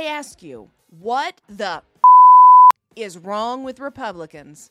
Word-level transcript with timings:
I 0.00 0.04
ask 0.04 0.42
you, 0.42 0.70
what 0.98 1.42
the 1.46 1.82
is 2.96 3.18
wrong 3.18 3.64
with 3.64 3.78
Republicans? 3.78 4.70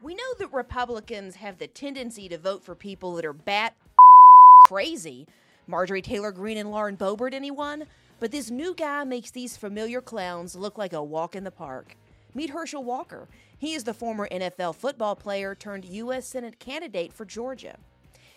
We 0.00 0.14
know 0.14 0.34
that 0.38 0.54
Republicans 0.54 1.34
have 1.34 1.58
the 1.58 1.66
tendency 1.66 2.30
to 2.30 2.38
vote 2.38 2.64
for 2.64 2.74
people 2.74 3.14
that 3.16 3.26
are 3.26 3.34
bat 3.34 3.76
crazy. 4.62 5.26
Marjorie 5.66 6.00
Taylor 6.00 6.32
Greene 6.32 6.56
and 6.56 6.70
Lauren 6.70 6.96
Boebert, 6.96 7.34
anyone? 7.34 7.84
But 8.20 8.30
this 8.30 8.50
new 8.50 8.74
guy 8.74 9.04
makes 9.04 9.30
these 9.30 9.54
familiar 9.54 10.00
clowns 10.00 10.56
look 10.56 10.78
like 10.78 10.94
a 10.94 11.04
walk 11.04 11.36
in 11.36 11.44
the 11.44 11.50
park. 11.50 11.94
Meet 12.32 12.48
Herschel 12.48 12.82
Walker. 12.82 13.28
He 13.58 13.74
is 13.74 13.84
the 13.84 13.92
former 13.92 14.28
NFL 14.32 14.76
football 14.76 15.14
player 15.14 15.54
turned 15.54 15.84
U.S. 15.84 16.26
Senate 16.26 16.58
candidate 16.58 17.12
for 17.12 17.26
Georgia. 17.26 17.76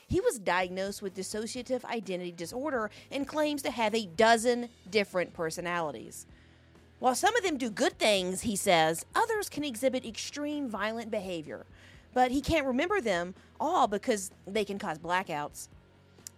He 0.07 0.19
was 0.19 0.39
diagnosed 0.39 1.01
with 1.01 1.15
dissociative 1.15 1.83
identity 1.85 2.31
disorder 2.31 2.91
and 3.11 3.27
claims 3.27 3.61
to 3.63 3.71
have 3.71 3.95
a 3.95 4.05
dozen 4.05 4.69
different 4.89 5.33
personalities. 5.33 6.25
While 6.99 7.15
some 7.15 7.35
of 7.35 7.43
them 7.43 7.57
do 7.57 7.69
good 7.69 7.99
things, 7.99 8.41
he 8.41 8.55
says, 8.55 9.05
others 9.13 9.49
can 9.49 9.63
exhibit 9.63 10.05
extreme 10.05 10.69
violent 10.69 11.11
behavior. 11.11 11.65
But 12.13 12.31
he 12.31 12.41
can't 12.41 12.65
remember 12.65 13.01
them 13.01 13.33
all 13.59 13.87
because 13.87 14.31
they 14.47 14.63
can 14.63 14.79
cause 14.79 14.99
blackouts. 14.99 15.67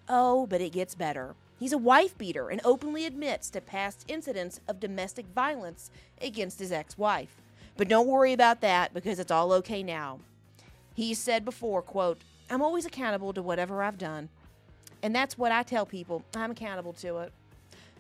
Oh, 0.08 0.48
but 0.48 0.62
it 0.62 0.72
gets 0.72 0.96
better. 0.96 1.36
He's 1.60 1.74
a 1.74 1.78
wife 1.78 2.18
beater 2.18 2.50
and 2.50 2.62
openly 2.64 3.06
admits 3.06 3.50
to 3.52 3.62
past 3.62 4.06
incidents 4.08 4.60
of 4.68 4.80
domestic 4.80 5.26
violence 5.28 5.90
against 6.22 6.60
his 6.60 6.72
ex 6.72 6.98
wife. 6.98 7.42
But 7.78 7.88
don't 7.88 8.08
worry 8.08 8.34
about 8.34 8.62
that 8.62 8.94
because 8.94 9.20
it's 9.20 9.32
all 9.32 9.52
okay 9.54 9.84
now. 9.84 10.20
He 10.94 11.14
said 11.14 11.44
before, 11.44 11.82
quote, 11.82 12.22
I'm 12.50 12.62
always 12.62 12.86
accountable 12.86 13.34
to 13.34 13.42
whatever 13.42 13.82
I've 13.84 13.98
done. 13.98 14.30
And 15.02 15.16
that's 15.16 15.38
what 15.38 15.52
I 15.52 15.64
tell 15.64 15.86
people. 15.86 16.24
I'm 16.36 16.52
accountable 16.52 16.94
to 16.94 17.20
it. 17.20 17.34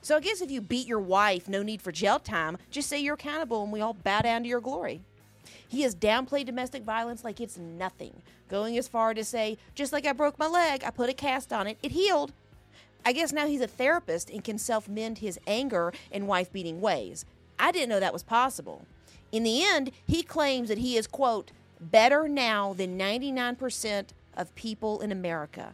So 0.01 0.17
I 0.17 0.19
guess 0.19 0.41
if 0.41 0.51
you 0.51 0.61
beat 0.61 0.87
your 0.87 0.99
wife, 0.99 1.49
no 1.49 1.63
need 1.63 1.81
for 1.81 1.91
jail 1.91 2.19
time. 2.19 2.57
Just 2.69 2.89
say 2.89 2.99
you're 2.99 3.15
accountable 3.15 3.63
and 3.63 3.71
we 3.71 3.81
all 3.81 3.93
bow 3.93 4.21
down 4.21 4.43
to 4.43 4.49
your 4.49 4.61
glory. 4.61 5.01
He 5.67 5.81
has 5.81 5.95
downplayed 5.95 6.45
domestic 6.45 6.83
violence 6.83 7.23
like 7.23 7.41
it's 7.41 7.57
nothing, 7.57 8.21
going 8.49 8.77
as 8.77 8.87
far 8.87 9.13
to 9.13 9.23
say, 9.23 9.57
just 9.73 9.91
like 9.91 10.05
I 10.05 10.13
broke 10.13 10.37
my 10.37 10.47
leg, 10.47 10.83
I 10.83 10.91
put 10.91 11.09
a 11.09 11.13
cast 11.13 11.51
on 11.51 11.67
it, 11.67 11.77
it 11.81 11.91
healed. 11.91 12.33
I 13.03 13.13
guess 13.13 13.31
now 13.31 13.47
he's 13.47 13.61
a 13.61 13.67
therapist 13.67 14.29
and 14.29 14.43
can 14.43 14.57
self 14.57 14.87
mend 14.87 15.19
his 15.19 15.39
anger 15.45 15.93
and 16.11 16.27
wife 16.27 16.51
beating 16.51 16.81
ways. 16.81 17.25
I 17.59 17.71
didn't 17.71 17.89
know 17.89 17.99
that 17.99 18.13
was 18.13 18.23
possible. 18.23 18.85
In 19.31 19.43
the 19.43 19.63
end, 19.63 19.91
he 20.07 20.23
claims 20.23 20.69
that 20.69 20.77
he 20.77 20.97
is, 20.97 21.07
quote, 21.07 21.51
better 21.79 22.27
now 22.27 22.73
than 22.73 22.97
99% 22.97 24.05
of 24.35 24.53
people 24.55 25.01
in 25.01 25.11
America. 25.11 25.73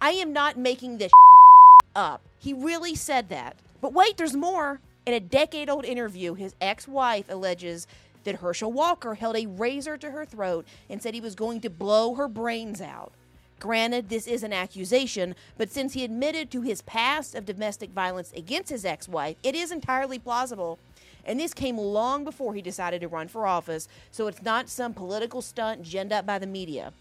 I 0.00 0.10
am 0.12 0.32
not 0.32 0.56
making 0.56 0.98
this 0.98 1.12
up. 1.96 2.22
He 2.38 2.52
really 2.52 2.94
said 2.94 3.28
that. 3.30 3.56
But 3.80 3.92
wait, 3.92 4.16
there's 4.16 4.36
more. 4.36 4.80
In 5.06 5.14
a 5.14 5.20
decade 5.20 5.70
old 5.70 5.84
interview, 5.84 6.34
his 6.34 6.54
ex 6.60 6.86
wife 6.86 7.26
alleges 7.28 7.86
that 8.24 8.36
Herschel 8.36 8.72
Walker 8.72 9.14
held 9.14 9.36
a 9.36 9.46
razor 9.46 9.96
to 9.96 10.10
her 10.10 10.24
throat 10.24 10.66
and 10.90 11.02
said 11.02 11.14
he 11.14 11.20
was 11.20 11.34
going 11.34 11.60
to 11.62 11.70
blow 11.70 12.14
her 12.14 12.28
brains 12.28 12.80
out. 12.80 13.12
Granted, 13.58 14.08
this 14.08 14.26
is 14.26 14.42
an 14.42 14.52
accusation, 14.52 15.34
but 15.56 15.70
since 15.70 15.94
he 15.94 16.04
admitted 16.04 16.50
to 16.50 16.62
his 16.62 16.82
past 16.82 17.34
of 17.34 17.44
domestic 17.44 17.90
violence 17.90 18.32
against 18.36 18.70
his 18.70 18.84
ex 18.84 19.08
wife, 19.08 19.36
it 19.42 19.54
is 19.54 19.72
entirely 19.72 20.18
plausible. 20.18 20.78
And 21.24 21.40
this 21.40 21.52
came 21.52 21.76
long 21.76 22.22
before 22.22 22.54
he 22.54 22.62
decided 22.62 23.00
to 23.00 23.08
run 23.08 23.28
for 23.28 23.46
office, 23.46 23.88
so 24.12 24.28
it's 24.28 24.42
not 24.42 24.68
some 24.68 24.94
political 24.94 25.42
stunt 25.42 25.82
ginned 25.82 26.12
up 26.12 26.24
by 26.24 26.38
the 26.38 26.46
media. 26.46 26.92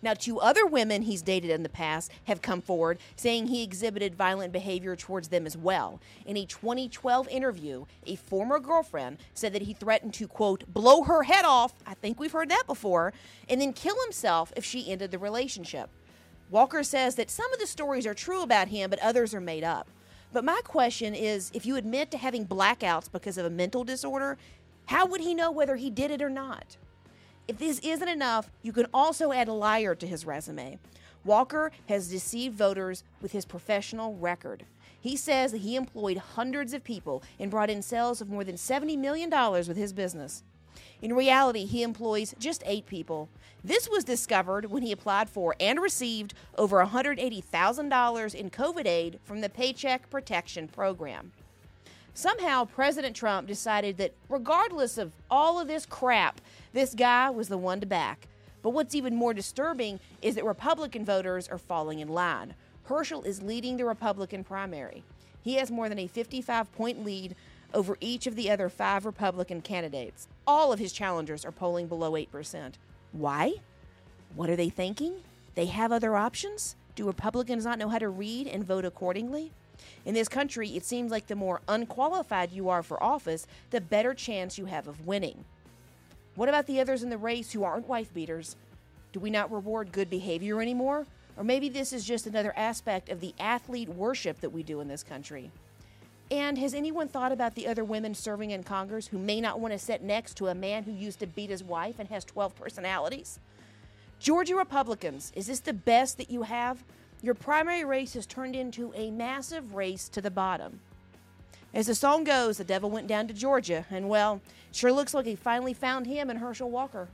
Now, 0.00 0.14
two 0.14 0.38
other 0.38 0.64
women 0.64 1.02
he's 1.02 1.22
dated 1.22 1.50
in 1.50 1.62
the 1.62 1.68
past 1.68 2.12
have 2.24 2.40
come 2.40 2.60
forward 2.60 2.98
saying 3.16 3.48
he 3.48 3.62
exhibited 3.62 4.14
violent 4.14 4.52
behavior 4.52 4.94
towards 4.94 5.28
them 5.28 5.44
as 5.44 5.56
well. 5.56 6.00
In 6.24 6.36
a 6.36 6.46
2012 6.46 7.28
interview, 7.28 7.84
a 8.06 8.16
former 8.16 8.60
girlfriend 8.60 9.18
said 9.34 9.52
that 9.54 9.62
he 9.62 9.74
threatened 9.74 10.14
to, 10.14 10.28
quote, 10.28 10.72
blow 10.72 11.02
her 11.02 11.24
head 11.24 11.44
off, 11.44 11.74
I 11.86 11.94
think 11.94 12.20
we've 12.20 12.32
heard 12.32 12.50
that 12.50 12.64
before, 12.66 13.12
and 13.48 13.60
then 13.60 13.72
kill 13.72 13.96
himself 14.04 14.52
if 14.56 14.64
she 14.64 14.90
ended 14.90 15.10
the 15.10 15.18
relationship. 15.18 15.90
Walker 16.50 16.82
says 16.82 17.16
that 17.16 17.30
some 17.30 17.52
of 17.52 17.58
the 17.58 17.66
stories 17.66 18.06
are 18.06 18.14
true 18.14 18.42
about 18.42 18.68
him, 18.68 18.88
but 18.90 18.98
others 19.00 19.34
are 19.34 19.40
made 19.40 19.64
up. 19.64 19.88
But 20.32 20.44
my 20.44 20.60
question 20.64 21.14
is 21.14 21.50
if 21.54 21.66
you 21.66 21.76
admit 21.76 22.10
to 22.12 22.18
having 22.18 22.46
blackouts 22.46 23.10
because 23.10 23.36
of 23.36 23.46
a 23.46 23.50
mental 23.50 23.84
disorder, 23.84 24.38
how 24.86 25.06
would 25.06 25.20
he 25.20 25.34
know 25.34 25.50
whether 25.50 25.76
he 25.76 25.90
did 25.90 26.10
it 26.10 26.22
or 26.22 26.30
not? 26.30 26.76
If 27.48 27.56
this 27.56 27.78
isn't 27.78 28.08
enough, 28.08 28.50
you 28.60 28.74
can 28.74 28.86
also 28.92 29.32
add 29.32 29.48
a 29.48 29.54
liar 29.54 29.94
to 29.94 30.06
his 30.06 30.26
resume. 30.26 30.78
Walker 31.24 31.72
has 31.88 32.10
deceived 32.10 32.58
voters 32.58 33.04
with 33.22 33.32
his 33.32 33.46
professional 33.46 34.14
record. 34.16 34.66
He 35.00 35.16
says 35.16 35.52
that 35.52 35.62
he 35.62 35.74
employed 35.74 36.18
hundreds 36.18 36.74
of 36.74 36.84
people 36.84 37.22
and 37.38 37.50
brought 37.50 37.70
in 37.70 37.80
sales 37.80 38.20
of 38.20 38.28
more 38.28 38.44
than 38.44 38.56
$70 38.56 38.98
million 38.98 39.30
with 39.30 39.78
his 39.78 39.94
business. 39.94 40.42
In 41.00 41.16
reality, 41.16 41.64
he 41.64 41.82
employs 41.82 42.34
just 42.38 42.62
eight 42.66 42.84
people. 42.84 43.30
This 43.64 43.88
was 43.88 44.04
discovered 44.04 44.66
when 44.66 44.82
he 44.82 44.92
applied 44.92 45.30
for 45.30 45.56
and 45.58 45.80
received 45.80 46.34
over 46.58 46.84
$180,000 46.84 48.34
in 48.34 48.50
COVID 48.50 48.86
aid 48.86 49.20
from 49.24 49.40
the 49.40 49.48
Paycheck 49.48 50.10
Protection 50.10 50.68
Program. 50.68 51.32
Somehow, 52.18 52.64
President 52.64 53.14
Trump 53.14 53.46
decided 53.46 53.96
that 53.98 54.12
regardless 54.28 54.98
of 54.98 55.12
all 55.30 55.60
of 55.60 55.68
this 55.68 55.86
crap, 55.86 56.40
this 56.72 56.92
guy 56.92 57.30
was 57.30 57.46
the 57.46 57.56
one 57.56 57.78
to 57.78 57.86
back. 57.86 58.26
But 58.60 58.70
what's 58.70 58.96
even 58.96 59.14
more 59.14 59.32
disturbing 59.32 60.00
is 60.20 60.34
that 60.34 60.44
Republican 60.44 61.04
voters 61.04 61.46
are 61.46 61.58
falling 61.58 62.00
in 62.00 62.08
line. 62.08 62.54
Herschel 62.86 63.22
is 63.22 63.40
leading 63.40 63.76
the 63.76 63.84
Republican 63.84 64.42
primary. 64.42 65.04
He 65.42 65.54
has 65.58 65.70
more 65.70 65.88
than 65.88 66.00
a 66.00 66.08
55 66.08 66.72
point 66.72 67.04
lead 67.04 67.36
over 67.72 67.96
each 68.00 68.26
of 68.26 68.34
the 68.34 68.50
other 68.50 68.68
five 68.68 69.06
Republican 69.06 69.60
candidates. 69.60 70.26
All 70.44 70.72
of 70.72 70.80
his 70.80 70.92
challengers 70.92 71.44
are 71.44 71.52
polling 71.52 71.86
below 71.86 72.14
8%. 72.14 72.72
Why? 73.12 73.52
What 74.34 74.50
are 74.50 74.56
they 74.56 74.70
thinking? 74.70 75.22
They 75.54 75.66
have 75.66 75.92
other 75.92 76.16
options? 76.16 76.74
Do 76.96 77.06
Republicans 77.06 77.64
not 77.64 77.78
know 77.78 77.88
how 77.88 77.98
to 77.98 78.08
read 78.08 78.48
and 78.48 78.64
vote 78.64 78.84
accordingly? 78.84 79.52
In 80.04 80.14
this 80.14 80.28
country, 80.28 80.70
it 80.70 80.84
seems 80.84 81.10
like 81.10 81.26
the 81.26 81.34
more 81.34 81.60
unqualified 81.68 82.52
you 82.52 82.68
are 82.68 82.82
for 82.82 83.02
office, 83.02 83.46
the 83.70 83.80
better 83.80 84.14
chance 84.14 84.58
you 84.58 84.66
have 84.66 84.88
of 84.88 85.06
winning. 85.06 85.44
What 86.34 86.48
about 86.48 86.66
the 86.66 86.80
others 86.80 87.02
in 87.02 87.10
the 87.10 87.18
race 87.18 87.52
who 87.52 87.64
aren't 87.64 87.88
wife 87.88 88.12
beaters? 88.14 88.56
Do 89.12 89.20
we 89.20 89.30
not 89.30 89.50
reward 89.50 89.92
good 89.92 90.08
behavior 90.08 90.60
anymore? 90.60 91.06
Or 91.36 91.44
maybe 91.44 91.68
this 91.68 91.92
is 91.92 92.04
just 92.04 92.26
another 92.26 92.52
aspect 92.56 93.08
of 93.08 93.20
the 93.20 93.34
athlete 93.38 93.88
worship 93.88 94.40
that 94.40 94.50
we 94.50 94.62
do 94.62 94.80
in 94.80 94.88
this 94.88 95.02
country. 95.02 95.50
And 96.30 96.58
has 96.58 96.74
anyone 96.74 97.08
thought 97.08 97.32
about 97.32 97.54
the 97.54 97.66
other 97.66 97.84
women 97.84 98.14
serving 98.14 98.50
in 98.50 98.62
Congress 98.62 99.06
who 99.06 99.18
may 99.18 99.40
not 99.40 99.60
want 99.60 99.72
to 99.72 99.78
sit 99.78 100.02
next 100.02 100.36
to 100.36 100.48
a 100.48 100.54
man 100.54 100.82
who 100.82 100.92
used 100.92 101.20
to 101.20 101.26
beat 101.26 101.48
his 101.48 101.64
wife 101.64 101.98
and 101.98 102.08
has 102.08 102.24
12 102.24 102.54
personalities? 102.54 103.40
Georgia 104.18 104.56
Republicans, 104.56 105.32
is 105.34 105.46
this 105.46 105.60
the 105.60 105.72
best 105.72 106.18
that 106.18 106.30
you 106.30 106.42
have? 106.42 106.84
Your 107.22 107.34
primary 107.34 107.84
race 107.84 108.14
has 108.14 108.26
turned 108.26 108.54
into 108.54 108.92
a 108.94 109.10
massive 109.10 109.74
race 109.74 110.08
to 110.10 110.20
the 110.20 110.30
bottom. 110.30 110.80
As 111.74 111.86
the 111.86 111.94
song 111.94 112.24
goes, 112.24 112.58
the 112.58 112.64
devil 112.64 112.90
went 112.90 113.08
down 113.08 113.26
to 113.28 113.34
Georgia, 113.34 113.84
and 113.90 114.08
well, 114.08 114.40
sure 114.72 114.92
looks 114.92 115.14
like 115.14 115.26
he 115.26 115.34
finally 115.34 115.74
found 115.74 116.06
him 116.06 116.30
in 116.30 116.36
Herschel 116.36 116.70
Walker. 116.70 117.08